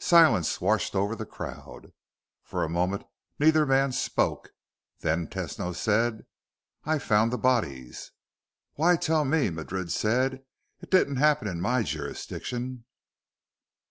[0.00, 1.94] Silence washed over the crowd.
[2.42, 3.04] For a moment
[3.38, 4.50] neither man spoke.
[5.00, 6.26] Then Tesno said,
[6.84, 8.10] "I found the bodies."
[8.74, 10.44] "Why tell me?" Madrid said.
[10.82, 12.84] "It didn't happen in my jurisdiction."